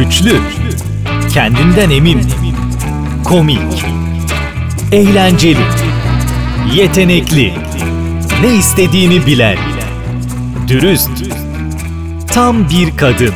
Güçlü, 0.00 0.40
kendinden 1.34 1.90
emin, 1.90 2.22
komik, 3.24 3.84
eğlenceli, 4.92 5.64
yetenekli, 6.74 7.54
ne 8.42 8.54
istediğini 8.54 9.26
bilen, 9.26 9.58
dürüst, 10.68 11.10
tam 12.32 12.68
bir 12.70 12.96
kadın. 12.96 13.34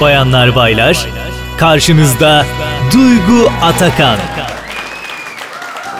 Bayanlar 0.00 0.56
baylar, 0.56 1.06
karşınızda 1.58 2.46
Duygu 2.92 3.50
Atakan. 3.62 4.18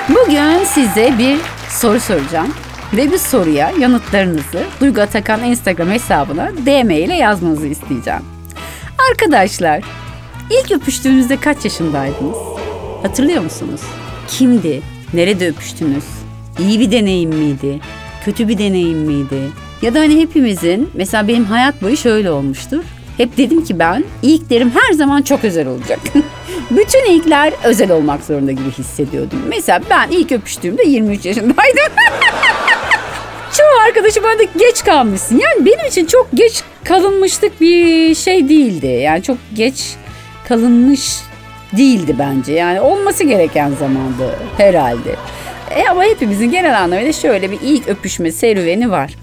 Bugün 0.08 0.64
size 0.64 1.14
bir 1.18 1.36
soru 1.68 2.00
soracağım. 2.00 2.54
Ve 2.92 3.12
bu 3.12 3.18
soruya 3.18 3.72
yanıtlarınızı 3.80 4.64
Duygu 4.80 5.00
Atakan 5.00 5.44
Instagram 5.44 5.88
hesabına 5.88 6.52
DM 6.66 6.90
ile 6.90 7.14
yazmanızı 7.14 7.66
isteyeceğim. 7.66 8.35
Arkadaşlar, 9.10 9.80
ilk 10.50 10.72
öpüştüğünüzde 10.72 11.36
kaç 11.36 11.64
yaşındaydınız? 11.64 12.36
Hatırlıyor 13.02 13.42
musunuz? 13.42 13.80
Kimdi? 14.28 14.82
Nerede 15.14 15.48
öpüştünüz? 15.48 16.04
İyi 16.58 16.80
bir 16.80 16.90
deneyim 16.90 17.30
miydi? 17.30 17.80
Kötü 18.24 18.48
bir 18.48 18.58
deneyim 18.58 18.98
miydi? 18.98 19.40
Ya 19.82 19.94
da 19.94 20.00
hani 20.00 20.20
hepimizin, 20.20 20.90
mesela 20.94 21.28
benim 21.28 21.44
hayat 21.44 21.82
boyu 21.82 21.96
şöyle 21.96 22.30
olmuştur. 22.30 22.82
Hep 23.16 23.36
dedim 23.36 23.64
ki 23.64 23.78
ben 23.78 24.04
ilklerim 24.22 24.70
her 24.70 24.92
zaman 24.92 25.22
çok 25.22 25.44
özel 25.44 25.66
olacak. 25.68 26.00
Bütün 26.70 27.12
ilkler 27.12 27.52
özel 27.64 27.90
olmak 27.90 28.24
zorunda 28.24 28.52
gibi 28.52 28.70
hissediyordum. 28.70 29.38
Mesela 29.48 29.80
ben 29.90 30.08
ilk 30.10 30.32
öpüştüğümde 30.32 30.82
23 30.82 31.24
yaşındaydım. 31.26 31.92
Çoğu 33.56 33.80
arkadaşım 33.86 34.24
bana 34.24 34.42
geç 34.58 34.84
kalmışsın. 34.84 35.38
Yani 35.38 35.66
benim 35.66 35.86
için 35.86 36.06
çok 36.06 36.28
geç 36.34 36.62
kalınmışlık 36.84 37.60
bir 37.60 38.14
şey 38.14 38.48
değildi. 38.48 38.86
Yani 38.86 39.22
çok 39.22 39.36
geç 39.54 39.94
kalınmış 40.48 41.16
değildi 41.76 42.16
bence. 42.18 42.52
Yani 42.52 42.80
olması 42.80 43.24
gereken 43.24 43.72
zamandı 43.80 44.38
herhalde. 44.56 45.16
E 45.70 45.88
ama 45.88 46.04
hepimizin 46.04 46.50
genel 46.50 46.82
anlamıyla 46.82 47.12
şöyle 47.12 47.50
bir 47.50 47.58
ilk 47.62 47.88
öpüşme 47.88 48.32
serüveni 48.32 48.90
var. 48.90 49.14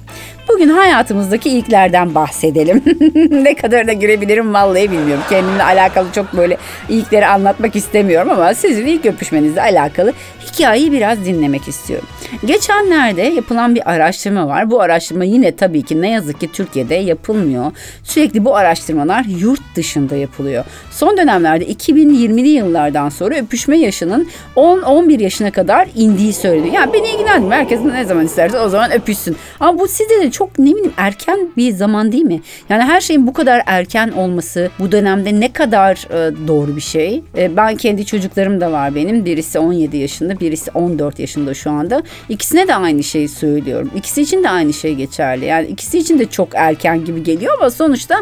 Bugün 0.47 0.70
hayatımızdaki 0.70 1.50
ilklerden 1.50 2.16
bahsedelim. 2.16 2.84
ne 3.44 3.56
kadar 3.56 3.88
da 3.88 3.94
girebilirim 3.94 4.53
vallahi 4.53 4.92
bilmiyorum. 4.92 5.23
Kendimle 5.30 5.64
alakalı 5.64 6.08
çok 6.16 6.34
böyle 6.34 6.58
ilkleri 6.90 7.25
anlatmak 7.25 7.75
istemiyorum 7.75 8.30
ama 8.30 8.53
sizin 8.53 8.86
ilk 8.86 9.06
öpüşmenizle 9.06 9.62
alakalı 9.62 10.14
hikayeyi 10.52 10.92
biraz 10.92 11.25
dinlemek 11.25 11.68
istiyorum. 11.68 12.08
Geçenlerde 12.45 13.22
yapılan 13.22 13.76
bir 13.76 13.92
araştırma 13.92 14.48
var. 14.48 14.72
Bu 14.72 14.81
araştırma 14.81 15.23
yine 15.23 15.56
tabii 15.56 15.81
ki 15.81 16.02
ne 16.02 16.09
yazık 16.09 16.40
ki 16.40 16.52
Türkiye'de 16.52 16.95
yapılmıyor. 16.95 17.72
Sürekli 18.03 18.45
bu 18.45 18.56
araştırmalar 18.56 19.25
yurt 19.40 19.62
dışında 19.75 20.16
yapılıyor. 20.16 20.66
Son 20.92 21.17
dönemlerde 21.17 21.66
2020'li 21.66 22.48
yıllardan 22.48 23.09
sonra 23.09 23.36
öpüşme 23.36 23.78
yaşının 23.78 24.28
10-11 24.56 25.23
yaşına 25.23 25.52
kadar 25.52 25.88
indiği 25.95 26.34
söyleniyor. 26.34 26.73
Yani 26.73 26.94
beni 26.94 27.08
ilgilendirmiyor. 27.08 27.52
Herkes 27.52 27.81
ne 27.81 28.06
zaman 28.06 28.25
isterse 28.25 28.59
o 28.59 28.70
zaman 28.70 28.92
öpüşsün. 28.92 29.36
Ama 29.59 29.80
bu 29.80 29.88
sizde 29.88 30.22
de 30.22 30.31
çok 30.31 30.59
ne 30.59 30.72
bileyim 30.72 30.94
erken 30.97 31.40
bir 31.58 31.72
zaman 31.72 32.12
değil 32.12 32.23
mi? 32.23 32.42
Yani 32.70 32.84
her 32.84 33.02
şeyin 33.02 33.28
bu 33.28 33.34
kadar 33.34 33.64
erken 33.66 34.09
olması 34.09 34.70
bu 34.80 34.92
dönemde 34.92 35.40
ne 35.40 35.53
kadar 35.53 36.08
e, 36.09 36.47
doğru 36.47 36.75
bir 36.75 36.81
şey. 36.81 37.23
E, 37.38 37.58
ben 37.58 37.75
kendi 37.75 38.06
çocuklarım 38.06 38.62
da 38.62 38.72
var 38.72 38.95
benim. 38.95 39.25
Birisi 39.25 39.59
17 39.59 39.97
yaşında, 39.97 40.40
birisi 40.40 40.72
14 40.72 41.20
yaşında 41.20 41.53
şu 41.53 41.72
anda. 41.72 42.03
İkisine 42.29 42.67
de 42.67 42.75
aynı 42.75 43.03
şeyi 43.03 43.29
söylüyorum. 43.29 43.91
İkisi 43.95 44.21
için 44.21 44.43
de 44.43 44.49
aynı 44.49 44.73
şey 44.73 44.95
geçerli. 44.95 45.45
Yani 45.45 45.67
ikisi 45.67 45.99
için 45.99 46.19
de 46.19 46.25
çok 46.25 46.49
erken 46.53 47.05
gibi 47.05 47.23
geliyor 47.23 47.53
ama 47.59 47.69
sonuçta 47.69 48.16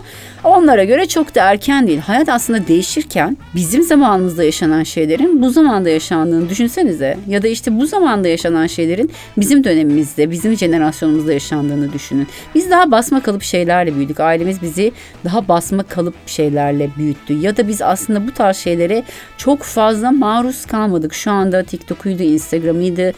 onlara 0.44 0.84
göre 0.84 1.08
çok 1.08 1.36
da 1.36 1.52
erken 1.52 1.88
değil. 1.88 2.00
Hayat 2.00 2.30
aslında 2.30 2.68
değişirken 2.68 3.38
bizim 3.56 3.84
zamanımızda 3.84 4.44
yaşanan 4.44 4.84
şeylerin 4.84 5.42
bu 5.42 5.50
zamanda 5.50 5.90
yaşandığını 5.90 6.50
düşünsenize. 6.50 7.18
Ya 7.28 7.44
da 7.44 7.48
işte 7.48 7.80
bu 7.80 7.86
zamanda 7.88 8.28
yaşanan 8.28 8.68
şeylerin 8.68 9.12
bizim 9.38 9.64
dönemimizde, 9.64 10.32
bizim 10.32 10.58
jenerasyonumuzda 10.58 11.34
yaşandığını 11.34 11.94
düşünün. 11.94 12.28
Biz 12.56 12.72
daha 12.72 12.92
basma 12.92 13.22
kalıp 13.22 13.44
şeylerle 13.44 13.96
büyüdük. 13.96 14.20
Ailemiz 14.20 14.62
bizi 14.62 14.92
daha 15.26 15.48
basma 15.48 15.84
kalıp 15.84 16.16
şeylerle 16.26 16.90
büyüttü. 16.98 17.34
Ya 17.34 17.58
da 17.58 17.68
biz 17.68 17.82
aslında 17.82 18.28
bu 18.28 18.32
tarz 18.32 18.58
şeylere 18.58 19.04
çok 19.38 19.64
fazla 19.64 20.12
maruz 20.12 20.66
kalmadık. 20.66 21.14
Şu 21.14 21.32
anda 21.32 21.64
TikTok'uydu, 21.64 22.24
Instagram'ıydı, 22.24 23.14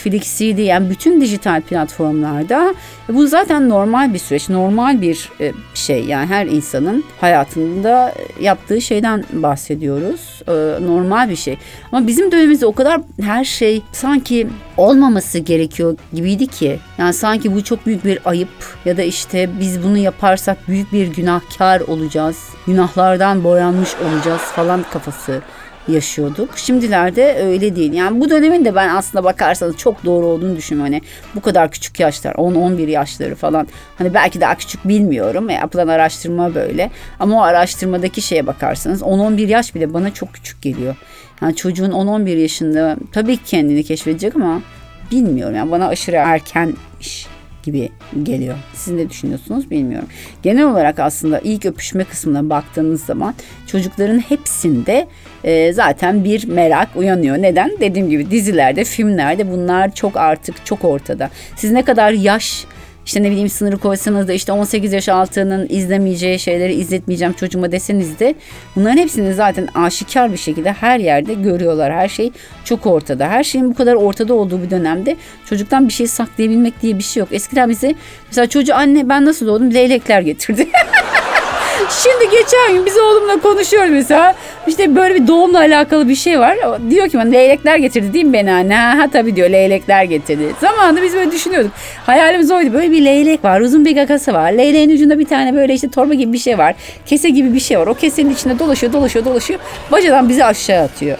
e, 0.00 0.10
Netflix'iydi. 0.10 0.62
Yani 0.62 0.90
bütün 0.90 1.20
dijital 1.20 1.60
platformlarda 1.62 2.74
bu 3.08 3.26
zaten 3.26 3.68
normal 3.68 4.14
bir 4.14 4.18
süreç, 4.18 4.48
normal 4.48 5.00
bir 5.00 5.30
e, 5.40 5.52
şey. 5.74 6.04
Yani 6.04 6.26
her 6.26 6.46
insanın 6.46 7.04
hayatında 7.20 8.14
yaptığı 8.40 8.80
şeyden 8.80 9.24
bahsediyoruz. 9.32 10.42
E, 10.48 10.52
normal 10.86 11.30
bir 11.30 11.36
şey. 11.36 11.58
Ama 11.92 12.06
bizim 12.06 12.32
dönemimizde 12.32 12.66
o 12.66 12.72
kadar 12.72 13.00
her 13.22 13.44
şey 13.44 13.82
sanki 13.92 14.46
olmaması 14.76 15.38
gerekiyor 15.38 15.96
gibiydi 16.12 16.46
ki. 16.46 16.78
Yani 16.98 17.12
sanki 17.12 17.54
bu 17.54 17.64
çok 17.64 17.86
büyük 17.86 18.04
bir 18.04 18.18
ayıp 18.24 18.48
ya 18.84 18.96
da 18.96 19.02
işte 19.02 19.50
biz 19.60 19.82
bunu 19.82 19.98
yaparsak 19.98 20.68
büyük 20.68 20.92
bir 20.92 21.06
günahkar 21.06 21.80
olacağız. 21.80 22.48
Günahlardan 22.66 23.44
boyanmış 23.44 23.90
olacağız 23.94 24.40
falan 24.40 24.84
kafası 24.92 25.40
yaşıyorduk. 25.90 26.58
Şimdilerde 26.58 27.36
öyle 27.44 27.76
değil. 27.76 27.92
Yani 27.92 28.20
bu 28.20 28.30
dönemin 28.30 28.64
de 28.64 28.74
ben 28.74 28.88
aslında 28.88 29.24
bakarsanız 29.24 29.76
çok 29.76 30.04
doğru 30.04 30.26
olduğunu 30.26 30.56
düşünüyorum. 30.56 30.92
Hani 30.92 31.02
bu 31.34 31.40
kadar 31.40 31.70
küçük 31.70 32.00
yaşlar 32.00 32.34
10-11 32.34 32.90
yaşları 32.90 33.34
falan. 33.34 33.68
Hani 33.98 34.14
belki 34.14 34.40
daha 34.40 34.54
küçük 34.54 34.88
bilmiyorum. 34.88 35.50
E, 35.50 35.52
yapılan 35.52 35.88
araştırma 35.88 36.54
böyle. 36.54 36.90
Ama 37.20 37.36
o 37.36 37.42
araştırmadaki 37.42 38.22
şeye 38.22 38.46
bakarsanız 38.46 39.02
10-11 39.02 39.46
yaş 39.46 39.74
bile 39.74 39.94
bana 39.94 40.14
çok 40.14 40.34
küçük 40.34 40.62
geliyor. 40.62 40.96
Yani 41.42 41.56
çocuğun 41.56 41.90
10-11 41.90 42.36
yaşında 42.36 42.96
tabii 43.12 43.36
ki 43.36 43.42
kendini 43.44 43.84
keşfedecek 43.84 44.36
ama 44.36 44.62
bilmiyorum. 45.10 45.56
Yani 45.56 45.70
bana 45.70 45.88
aşırı 45.88 46.16
erkenmiş 46.16 47.26
gibi 47.62 47.90
geliyor. 48.22 48.56
Siz 48.74 48.94
ne 48.94 49.10
düşünüyorsunuz 49.10 49.70
bilmiyorum. 49.70 50.08
Genel 50.42 50.64
olarak 50.64 50.98
aslında 50.98 51.38
ilk 51.38 51.66
öpüşme 51.66 52.04
kısmına 52.04 52.50
baktığınız 52.50 53.04
zaman 53.04 53.34
çocukların 53.66 54.18
hepsinde 54.18 55.08
e, 55.44 55.72
zaten 55.72 56.24
bir 56.24 56.48
merak 56.48 56.88
uyanıyor. 56.96 57.36
Neden? 57.36 57.70
Dediğim 57.80 58.10
gibi 58.10 58.30
dizilerde, 58.30 58.84
filmlerde 58.84 59.52
bunlar 59.52 59.94
çok 59.94 60.16
artık 60.16 60.66
çok 60.66 60.84
ortada. 60.84 61.30
Siz 61.56 61.72
ne 61.72 61.84
kadar 61.84 62.12
yaş 62.12 62.66
işte 63.06 63.22
ne 63.22 63.30
bileyim 63.30 63.48
sınırı 63.48 63.78
koysanız 63.78 64.28
da 64.28 64.32
işte 64.32 64.52
18 64.52 64.92
yaş 64.92 65.08
altının 65.08 65.66
izlemeyeceği 65.68 66.38
şeyleri 66.38 66.74
izletmeyeceğim 66.74 67.32
çocuğuma 67.32 67.72
deseniz 67.72 68.18
de 68.18 68.34
bunların 68.76 68.96
hepsini 68.96 69.34
zaten 69.34 69.68
aşikar 69.74 70.32
bir 70.32 70.36
şekilde 70.36 70.72
her 70.72 70.98
yerde 70.98 71.34
görüyorlar. 71.34 71.92
Her 71.92 72.08
şey 72.08 72.32
çok 72.64 72.86
ortada. 72.86 73.28
Her 73.28 73.44
şeyin 73.44 73.70
bu 73.70 73.74
kadar 73.74 73.94
ortada 73.94 74.34
olduğu 74.34 74.62
bir 74.62 74.70
dönemde 74.70 75.16
çocuktan 75.46 75.88
bir 75.88 75.92
şey 75.92 76.06
saklayabilmek 76.06 76.82
diye 76.82 76.98
bir 76.98 77.02
şey 77.02 77.20
yok. 77.20 77.28
Eskiden 77.32 77.70
bize 77.70 77.94
mesela 78.26 78.46
çocuğu 78.46 78.74
anne 78.74 79.08
ben 79.08 79.24
nasıl 79.24 79.46
doğdum 79.46 79.74
leylekler 79.74 80.20
getirdi. 80.20 80.68
Şimdi 81.90 82.30
geçen 82.30 82.74
gün 82.74 82.86
biz 82.86 82.98
oğlumla 82.98 83.40
konuşuyoruz 83.40 83.90
mesela. 83.90 84.34
İşte 84.66 84.96
böyle 84.96 85.14
bir 85.14 85.26
doğumla 85.26 85.58
alakalı 85.58 86.08
bir 86.08 86.14
şey 86.14 86.40
var. 86.40 86.56
O 86.66 86.90
Diyor 86.90 87.08
ki 87.08 87.18
bana 87.18 87.30
leylekler 87.30 87.76
getirdi 87.76 88.12
değil 88.12 88.24
mi 88.24 88.32
beni 88.32 88.52
anne? 88.52 88.76
Ha, 88.76 88.98
ha 88.98 89.08
tabii 89.12 89.36
diyor 89.36 89.50
leylekler 89.50 90.04
getirdi. 90.04 90.42
Zamanında 90.60 91.02
biz 91.02 91.14
böyle 91.14 91.32
düşünüyorduk. 91.32 91.72
Hayalimiz 92.06 92.50
oydu. 92.50 92.72
Böyle 92.72 92.90
bir 92.90 93.04
leylek 93.04 93.44
var. 93.44 93.60
Uzun 93.60 93.84
bir 93.84 93.94
gagası 93.94 94.32
var. 94.32 94.52
Leyleğin 94.52 94.90
ucunda 94.90 95.18
bir 95.18 95.24
tane 95.24 95.54
böyle 95.54 95.74
işte 95.74 95.90
torba 95.90 96.14
gibi 96.14 96.32
bir 96.32 96.38
şey 96.38 96.58
var. 96.58 96.74
Kese 97.06 97.30
gibi 97.30 97.54
bir 97.54 97.60
şey 97.60 97.78
var. 97.78 97.86
O 97.86 97.94
kesenin 97.94 98.30
içinde 98.30 98.58
dolaşıyor 98.58 98.92
dolaşıyor 98.92 99.24
dolaşıyor. 99.24 99.60
Bacadan 99.92 100.28
bizi 100.28 100.44
aşağı 100.44 100.84
atıyor. 100.84 101.18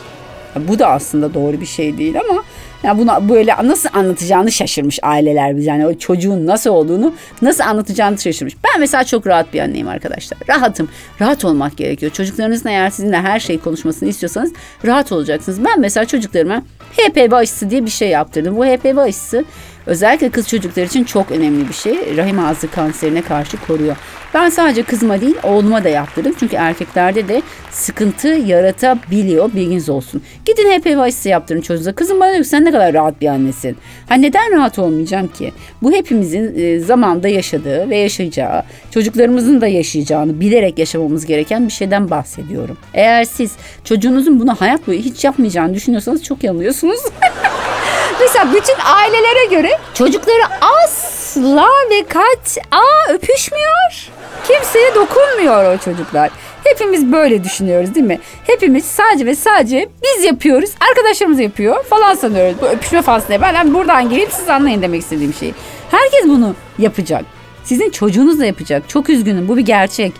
Bu 0.56 0.78
da 0.78 0.86
aslında 0.86 1.34
doğru 1.34 1.60
bir 1.60 1.66
şey 1.66 1.98
değil 1.98 2.14
ama 2.30 2.42
ya 2.82 2.98
buna 2.98 3.28
böyle 3.28 3.56
nasıl 3.64 3.88
anlatacağını 3.92 4.52
şaşırmış 4.52 4.98
aileler 5.02 5.56
biz. 5.56 5.66
Yani 5.66 5.86
o 5.86 5.94
çocuğun 5.94 6.46
nasıl 6.46 6.70
olduğunu 6.70 7.14
nasıl 7.42 7.64
anlatacağını 7.64 8.18
şaşırmış. 8.18 8.54
Ben 8.64 8.80
mesela 8.80 9.04
çok 9.04 9.26
rahat 9.26 9.54
bir 9.54 9.60
anneyim 9.60 9.88
arkadaşlar. 9.88 10.38
Rahatım. 10.48 10.88
Rahat 11.20 11.44
olmak 11.44 11.76
gerekiyor. 11.76 12.12
Çocuklarınızın 12.12 12.68
eğer 12.68 12.90
sizinle 12.90 13.20
her 13.20 13.40
şeyi 13.40 13.58
konuşmasını 13.58 14.08
istiyorsanız 14.08 14.52
rahat 14.86 15.12
olacaksınız. 15.12 15.64
Ben 15.64 15.80
mesela 15.80 16.06
çocuklarıma 16.06 16.62
HPV 16.98 17.32
aşısı 17.32 17.70
diye 17.70 17.84
bir 17.84 17.90
şey 17.90 18.08
yaptırdım. 18.08 18.56
Bu 18.56 18.64
HPV 18.64 18.98
aşısı 18.98 19.44
özellikle 19.90 20.30
kız 20.30 20.48
çocuklar 20.48 20.82
için 20.82 21.04
çok 21.04 21.30
önemli 21.30 21.68
bir 21.68 21.74
şey. 21.74 22.16
Rahim 22.16 22.38
ağzı 22.38 22.70
kanserine 22.70 23.22
karşı 23.22 23.56
koruyor. 23.66 23.96
Ben 24.34 24.48
sadece 24.48 24.82
kızıma 24.82 25.20
değil 25.20 25.36
oğluma 25.42 25.84
da 25.84 25.88
yaptırdım. 25.88 26.34
Çünkü 26.40 26.56
erkeklerde 26.56 27.28
de 27.28 27.42
sıkıntı 27.70 28.28
yaratabiliyor 28.28 29.52
bilginiz 29.52 29.88
olsun. 29.88 30.22
Gidin 30.44 30.70
HPV 30.70 30.98
aşısı 30.98 31.28
yaptırın 31.28 31.60
çocuğunuza. 31.60 31.92
Kızım 31.92 32.20
bana 32.20 32.32
diyor 32.32 32.44
sen 32.44 32.64
ne 32.64 32.70
kadar 32.70 32.94
rahat 32.94 33.20
bir 33.20 33.26
annesin. 33.26 33.76
Ha 34.08 34.14
neden 34.14 34.52
rahat 34.52 34.78
olmayacağım 34.78 35.28
ki? 35.28 35.52
Bu 35.82 35.92
hepimizin 35.92 36.54
e, 36.58 36.78
zamanda 36.78 37.28
yaşadığı 37.28 37.90
ve 37.90 37.96
yaşayacağı, 37.96 38.62
çocuklarımızın 38.90 39.60
da 39.60 39.66
yaşayacağını 39.66 40.40
bilerek 40.40 40.78
yaşamamız 40.78 41.26
gereken 41.26 41.66
bir 41.66 41.72
şeyden 41.72 42.10
bahsediyorum. 42.10 42.76
Eğer 42.94 43.24
siz 43.24 43.52
çocuğunuzun 43.84 44.40
bunu 44.40 44.54
hayat 44.54 44.86
boyu 44.86 44.98
hiç 44.98 45.24
yapmayacağını 45.24 45.74
düşünüyorsanız 45.74 46.24
çok 46.24 46.44
yanılıyorsunuz. 46.44 47.00
Mesela 48.20 48.52
bütün 48.54 48.76
ailelere 48.84 49.46
göre 49.50 49.70
çocukları 49.94 50.42
asla 50.84 51.68
ve 51.90 52.02
kat 52.08 52.58
a 52.70 53.12
öpüşmüyor. 53.12 54.10
Kimseye 54.48 54.94
dokunmuyor 54.94 55.74
o 55.74 55.78
çocuklar. 55.78 56.30
Hepimiz 56.64 57.12
böyle 57.12 57.44
düşünüyoruz 57.44 57.94
değil 57.94 58.06
mi? 58.06 58.18
Hepimiz 58.46 58.84
sadece 58.84 59.26
ve 59.26 59.34
sadece 59.34 59.88
biz 60.02 60.24
yapıyoruz. 60.24 60.70
Arkadaşlarımız 60.90 61.40
yapıyor 61.40 61.84
falan 61.84 62.14
sanıyoruz. 62.14 62.54
Bu 62.62 62.66
öpüşme 62.66 63.02
faslı. 63.02 63.40
Ben 63.42 63.54
ben 63.54 63.74
buradan 63.74 64.10
gireyim 64.10 64.30
siz 64.32 64.48
anlayın 64.48 64.82
demek 64.82 65.02
istediğim 65.02 65.34
şeyi. 65.34 65.54
Herkes 65.90 66.24
bunu 66.24 66.54
yapacak. 66.78 67.24
Sizin 67.64 67.90
çocuğunuz 67.90 68.40
da 68.40 68.44
yapacak. 68.44 68.88
Çok 68.88 69.10
üzgünüm 69.10 69.48
bu 69.48 69.56
bir 69.56 69.62
gerçek. 69.62 70.12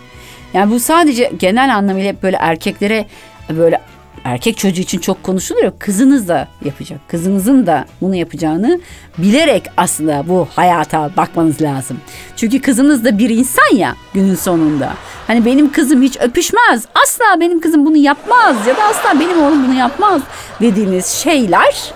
Yani 0.53 0.71
bu 0.71 0.79
sadece 0.79 1.31
genel 1.39 1.75
anlamıyla 1.75 2.09
hep 2.09 2.23
böyle 2.23 2.37
erkeklere 2.37 3.05
böyle 3.49 3.81
erkek 4.23 4.57
çocuğu 4.57 4.81
için 4.81 4.99
çok 4.99 5.23
konuşuluyor. 5.23 5.71
Kızınız 5.79 6.27
da 6.27 6.47
yapacak. 6.65 6.99
Kızınızın 7.07 7.67
da 7.67 7.85
bunu 8.01 8.15
yapacağını 8.15 8.79
bilerek 9.17 9.63
aslında 9.77 10.23
bu 10.27 10.47
hayata 10.55 11.09
bakmanız 11.17 11.61
lazım. 11.61 11.97
Çünkü 12.35 12.61
kızınız 12.61 13.05
da 13.05 13.17
bir 13.17 13.29
insan 13.29 13.75
ya 13.75 13.95
günün 14.13 14.35
sonunda. 14.35 14.93
Hani 15.27 15.45
benim 15.45 15.71
kızım 15.71 16.01
hiç 16.01 16.17
öpüşmez. 16.21 16.85
Asla 17.03 17.39
benim 17.39 17.59
kızım 17.59 17.85
bunu 17.85 17.97
yapmaz 17.97 18.67
ya 18.67 18.77
da 18.77 18.83
asla 18.83 19.19
benim 19.19 19.43
oğlum 19.43 19.67
bunu 19.67 19.73
yapmaz 19.79 20.21
dediğiniz 20.61 21.05
şeyler 21.05 21.93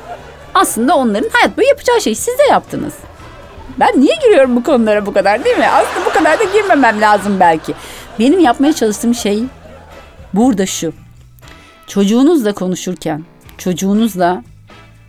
aslında 0.53 0.95
onların 0.95 1.29
hayat 1.33 1.57
boyu 1.57 1.67
yapacağı 1.67 2.01
şey. 2.01 2.15
Siz 2.15 2.37
de 2.39 2.43
yaptınız. 2.51 2.93
Ben 3.79 4.01
niye 4.01 4.15
giriyorum 4.23 4.55
bu 4.55 4.63
konulara 4.63 5.05
bu 5.05 5.13
kadar 5.13 5.45
değil 5.45 5.57
mi? 5.57 5.67
Aslında 5.67 6.05
bu 6.05 6.13
kadar 6.13 6.39
da 6.39 6.43
girmemem 6.43 7.01
lazım 7.01 7.39
belki. 7.39 7.73
Benim 8.19 8.39
yapmaya 8.39 8.73
çalıştığım 8.73 9.15
şey 9.15 9.43
burada 10.33 10.65
şu. 10.65 11.04
Çocuğunuzla 11.87 12.53
konuşurken, 12.53 13.23
çocuğunuzla 13.57 14.43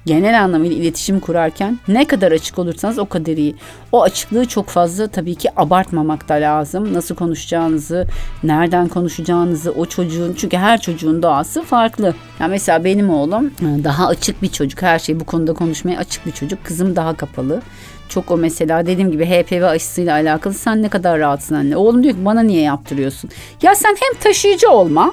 genel 0.07 0.43
anlamıyla 0.45 0.77
iletişim 0.77 1.21
kurarken 1.21 1.79
ne 1.89 2.05
kadar 2.05 2.33
açık 2.33 2.59
olursanız 2.59 2.99
o 2.99 3.07
kadar 3.07 3.33
iyi. 3.33 3.55
O 3.93 4.03
açıklığı 4.03 4.47
çok 4.49 4.69
fazla 4.69 5.09
tabii 5.09 5.35
ki 5.35 5.49
abartmamak 5.57 6.29
da 6.29 6.35
lazım. 6.35 6.95
Nasıl 6.95 7.15
konuşacağınızı, 7.15 8.07
nereden 8.43 8.89
konuşacağınızı 8.89 9.73
o 9.73 9.87
çocuğun 9.87 10.35
çünkü 10.39 10.57
her 10.57 10.81
çocuğun 10.81 11.23
doğası 11.23 11.63
farklı. 11.63 12.15
Ya 12.41 12.49
mesela 12.49 12.85
benim 12.85 13.11
oğlum 13.11 13.47
e, 13.47 13.85
daha 13.85 14.07
açık 14.07 14.43
bir 14.43 14.49
çocuk. 14.49 14.83
Her 14.83 14.99
şey 14.99 15.21
bu 15.21 15.25
konuda 15.25 15.53
konuşmaya 15.53 15.99
açık 15.99 16.27
bir 16.27 16.33
çocuk. 16.33 16.65
Kızım 16.65 16.97
daha 16.97 17.17
kapalı. 17.17 17.63
Çok 18.09 18.31
o 18.31 18.37
mesela 18.37 18.87
dediğim 18.87 19.11
gibi 19.11 19.27
HPV 19.27 19.63
aşısıyla 19.63 20.15
alakalı 20.15 20.55
sen 20.55 20.83
ne 20.83 20.89
kadar 20.89 21.19
rahatsın 21.19 21.55
anne. 21.55 21.77
Oğlum 21.77 22.03
diyor 22.03 22.15
ki 22.15 22.25
bana 22.25 22.41
niye 22.41 22.63
yaptırıyorsun? 22.63 23.31
Ya 23.63 23.75
sen 23.75 23.97
hem 24.01 24.21
taşıyıcı 24.21 24.71
olma 24.71 25.13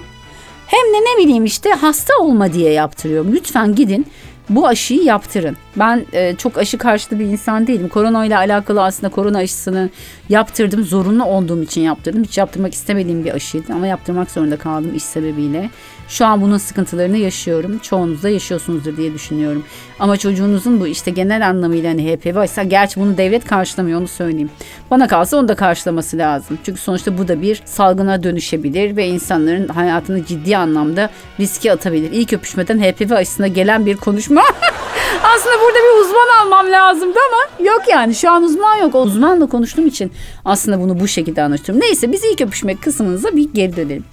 hem 0.68 0.94
de 0.94 0.98
ne 0.98 1.24
bileyim 1.24 1.46
işte 1.46 1.70
hasta 1.70 2.14
olma 2.20 2.54
diye 2.54 2.72
yaptırıyorum. 2.72 3.34
Lütfen 3.34 3.76
gidin 3.76 4.06
bu 4.50 4.68
aşıyı 4.68 5.04
yaptırın. 5.04 5.58
Ben 5.76 6.06
e, 6.14 6.36
çok 6.36 6.58
aşı 6.58 6.78
karşıtı 6.78 7.20
bir 7.20 7.26
insan 7.26 7.68
değilim. 7.68 7.90
Korona 7.90 8.26
ile 8.26 8.38
alakalı 8.38 8.84
aslında 8.84 9.14
korona 9.14 9.38
aşısını 9.38 9.90
yaptırdım. 10.30 10.84
Zorunlu 10.84 11.26
olduğum 11.26 11.64
için 11.64 11.82
yaptırdım. 11.82 12.24
Hiç 12.24 12.38
yaptırmak 12.38 12.74
istemediğim 12.74 13.26
bir 13.26 13.32
aşıydı 13.32 13.74
ama 13.74 13.88
yaptırmak 13.88 14.32
zorunda 14.32 14.58
kaldım 14.58 14.96
iş 14.96 15.04
sebebiyle. 15.04 15.70
Şu 16.08 16.26
an 16.26 16.42
bunun 16.42 16.58
sıkıntılarını 16.58 17.18
yaşıyorum. 17.18 17.80
Çoğunuz 17.80 18.24
da 18.24 18.30
yaşıyorsunuzdur 18.30 18.98
diye 18.98 19.14
düşünüyorum. 19.14 19.64
Ama 20.00 20.18
çocuğunuzun 20.18 20.80
bu 20.80 20.88
işte 20.88 21.12
genel 21.12 21.48
anlamıyla 21.48 21.90
hani 21.90 22.14
HPV 22.14 22.38
aşısı, 22.38 22.62
gerçi 22.62 23.00
bunu 23.00 23.18
devlet 23.18 23.46
karşılamıyor 23.46 24.00
onu 24.00 24.08
söyleyeyim. 24.08 24.50
Bana 24.92 25.08
kalsa 25.08 25.38
onu 25.38 25.48
da 25.48 25.56
karşılaması 25.56 26.18
lazım. 26.18 26.60
Çünkü 26.64 26.82
sonuçta 26.82 27.18
bu 27.18 27.28
da 27.28 27.42
bir 27.42 27.62
salgına 27.66 28.24
dönüşebilir 28.24 28.96
ve 28.96 29.08
insanların 29.08 29.68
hayatını 29.68 30.26
ciddi 30.26 30.58
anlamda 30.58 31.10
riske 31.40 31.72
atabilir. 31.72 32.12
İlk 32.12 32.34
öpüşmeden 32.34 32.80
HPV 32.80 33.12
aşısına 33.12 33.48
gelen 33.48 33.86
bir 33.86 33.98
konuşma. 33.98 34.42
Aslında 35.24 35.56
burada 35.62 35.78
bir 35.78 36.02
uzman 36.02 36.28
almam 36.42 36.72
lazımdı 36.72 37.20
ama 37.30 37.66
yok 37.70 37.82
yani 37.90 38.16
şu 38.16 38.32
an 38.32 38.44
uzman 38.44 38.76
yok. 38.76 38.96
Uzmanla 38.96 39.46
konuştuğum 39.46 39.88
için 39.88 40.12
aslında 40.46 40.80
bunu 40.80 41.00
bu 41.00 41.08
şekilde 41.08 41.42
anlatıyorum. 41.42 41.82
Neyse 41.82 42.12
biz 42.12 42.24
ilk 42.24 42.42
öpüşme 42.42 42.76
kısmınıza 42.76 43.36
bir 43.36 43.54
geri 43.54 43.76
dönelim. 43.76 44.06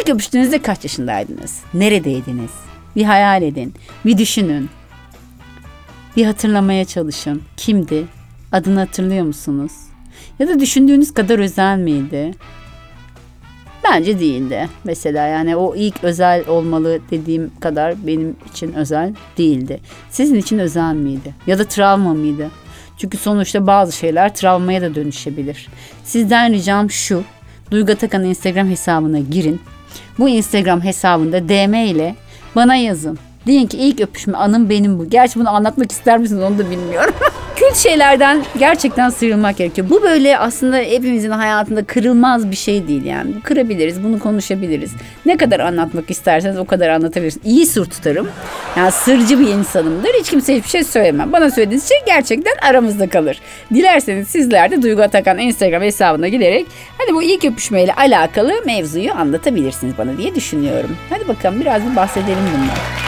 İlk 0.00 0.08
öpüştüğünüzde 0.10 0.62
kaç 0.62 0.84
yaşındaydınız? 0.84 1.33
Neredeydiniz? 1.74 2.50
Bir 2.96 3.04
hayal 3.04 3.42
edin. 3.42 3.74
Bir 4.04 4.18
düşünün. 4.18 4.70
Bir 6.16 6.24
hatırlamaya 6.26 6.84
çalışın. 6.84 7.42
Kimdi? 7.56 8.06
Adını 8.52 8.78
hatırlıyor 8.78 9.24
musunuz? 9.24 9.72
Ya 10.38 10.48
da 10.48 10.60
düşündüğünüz 10.60 11.14
kadar 11.14 11.38
özel 11.38 11.78
miydi? 11.78 12.34
Bence 13.84 14.20
değildi. 14.20 14.68
Mesela 14.84 15.26
yani 15.26 15.56
o 15.56 15.76
ilk 15.76 16.04
özel 16.04 16.48
olmalı 16.48 17.00
dediğim 17.10 17.50
kadar 17.60 18.06
benim 18.06 18.36
için 18.50 18.72
özel 18.72 19.14
değildi. 19.38 19.80
Sizin 20.10 20.34
için 20.34 20.58
özel 20.58 20.94
miydi? 20.94 21.34
Ya 21.46 21.58
da 21.58 21.64
travma 21.64 22.14
mıydı? 22.14 22.50
Çünkü 22.98 23.16
sonuçta 23.18 23.66
bazı 23.66 23.92
şeyler 23.92 24.34
travmaya 24.34 24.82
da 24.82 24.94
dönüşebilir. 24.94 25.68
Sizden 26.04 26.52
ricam 26.52 26.90
şu. 26.90 27.24
Duygu 27.70 27.92
Atakan 27.92 28.24
Instagram 28.24 28.68
hesabına 28.68 29.18
girin. 29.18 29.60
Bu 30.18 30.28
Instagram 30.28 30.84
hesabında 30.84 31.48
DM 31.48 31.74
ile 31.74 32.14
bana 32.56 32.74
yazın. 32.74 33.18
Deyin 33.46 33.66
ki 33.66 33.76
ilk 33.76 34.00
öpüşme 34.00 34.38
anım 34.38 34.70
benim 34.70 34.98
bu. 34.98 35.10
Gerçi 35.10 35.40
bunu 35.40 35.50
anlatmak 35.50 35.92
ister 35.92 36.18
misiniz 36.18 36.42
onu 36.42 36.58
da 36.58 36.70
bilmiyorum. 36.70 37.14
Kült 37.68 37.76
şeylerden 37.76 38.44
gerçekten 38.58 39.10
sıyrılmak 39.10 39.56
gerekiyor. 39.56 39.90
Bu 39.90 40.02
böyle 40.02 40.38
aslında 40.38 40.76
hepimizin 40.76 41.30
hayatında 41.30 41.84
kırılmaz 41.84 42.50
bir 42.50 42.56
şey 42.56 42.88
değil 42.88 43.04
yani. 43.04 43.40
Kırabiliriz, 43.42 44.04
bunu 44.04 44.18
konuşabiliriz. 44.18 44.92
Ne 45.26 45.36
kadar 45.36 45.60
anlatmak 45.60 46.10
isterseniz 46.10 46.58
o 46.58 46.64
kadar 46.64 46.88
anlatabilirsiniz. 46.88 47.46
İyi 47.46 47.66
sır 47.66 47.84
tutarım. 47.84 48.28
Yani 48.76 48.92
sırcı 48.92 49.40
bir 49.40 49.48
insanımdır. 49.48 50.10
Hiç 50.20 50.30
kimseye 50.30 50.58
hiçbir 50.58 50.70
şey 50.70 50.84
söylemem. 50.84 51.32
Bana 51.32 51.50
söylediğiniz 51.50 51.88
şey 51.88 51.98
gerçekten 52.06 52.54
aramızda 52.62 53.08
kalır. 53.08 53.40
Dilerseniz 53.74 54.28
sizler 54.28 54.70
de 54.70 54.82
Duygu 54.82 55.02
Atakan 55.02 55.38
Instagram 55.38 55.82
hesabına 55.82 56.28
giderek 56.28 56.66
hani 56.98 57.14
bu 57.14 57.22
ilk 57.22 57.44
öpüşmeyle 57.44 57.94
alakalı 57.94 58.52
mevzuyu 58.66 59.12
anlatabilirsiniz 59.12 59.98
bana 59.98 60.18
diye 60.18 60.34
düşünüyorum. 60.34 60.96
Hadi 61.10 61.28
bakalım 61.28 61.60
biraz 61.60 61.90
bir 61.90 61.96
bahsedelim 61.96 62.44
bundan. 62.54 63.03